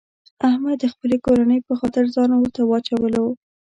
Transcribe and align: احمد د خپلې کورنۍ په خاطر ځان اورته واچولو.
احمد 0.47 0.77
د 0.79 0.85
خپلې 0.93 1.17
کورنۍ 1.25 1.59
په 1.67 1.73
خاطر 1.79 2.03
ځان 2.15 2.29
اورته 2.35 2.61
واچولو. 2.65 3.25